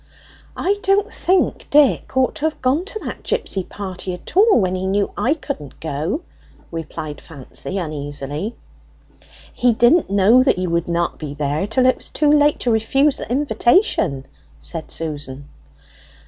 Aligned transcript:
"I 0.57 0.79
don't 0.81 1.13
think 1.13 1.69
Dick 1.69 2.17
ought 2.17 2.33
to 2.37 2.45
have 2.45 2.59
gone 2.59 2.85
to 2.85 2.97
that 3.05 3.21
gipsy 3.21 3.63
party 3.63 4.15
at 4.15 4.35
all 4.35 4.59
when 4.59 4.73
he 4.73 4.87
knew 4.87 5.11
I 5.15 5.35
couldn't 5.35 5.79
go," 5.79 6.21
replied 6.71 7.21
Fancy 7.21 7.77
uneasily. 7.77 8.55
"He 9.53 9.73
didn't 9.73 10.09
know 10.09 10.41
that 10.41 10.57
you 10.57 10.71
would 10.71 10.87
not 10.87 11.19
be 11.19 11.35
there 11.35 11.67
till 11.67 11.85
it 11.85 11.97
was 11.97 12.09
too 12.09 12.31
late 12.31 12.59
to 12.61 12.71
refuse 12.71 13.17
the 13.17 13.29
invitation," 13.31 14.25
said 14.59 14.89
Susan. 14.89 15.47